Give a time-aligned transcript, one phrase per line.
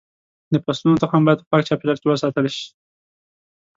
[0.53, 2.67] د فصلونو تخم باید په پاک چاپېریال کې وساتل شي.